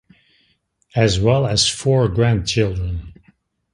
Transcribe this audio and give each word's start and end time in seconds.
As 0.95 1.19
well 1.19 1.45
as 1.45 1.69
four 1.69 2.07
grandchildren. 2.09 3.13